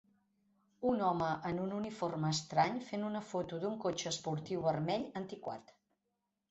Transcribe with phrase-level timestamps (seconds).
[0.91, 5.79] Un home en un uniforme estrany fent una foto d'un cotxe esportiu vermell antiquat.